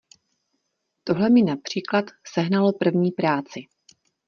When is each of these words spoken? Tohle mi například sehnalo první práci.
Tohle 1.03 1.29
mi 1.29 1.41
například 1.41 2.05
sehnalo 2.35 2.73
první 2.73 3.11
práci. 3.11 3.67